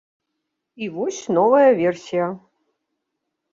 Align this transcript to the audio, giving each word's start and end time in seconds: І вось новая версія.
І 0.85 0.87
вось 0.95 1.19
новая 1.37 1.69
версія. 1.83 2.25